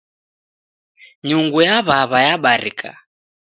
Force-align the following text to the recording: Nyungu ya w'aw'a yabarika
Nyungu 1.27 1.59
ya 1.67 1.77
w'aw'a 1.87 2.19
yabarika 2.27 2.89